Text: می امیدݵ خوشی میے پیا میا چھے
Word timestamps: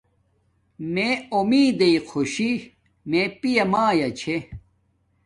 می 0.93 1.09
امیدݵ 1.37 1.93
خوشی 2.09 2.51
میے 3.09 3.23
پیا 3.39 3.63
میا 3.71 4.09
چھے 4.19 4.37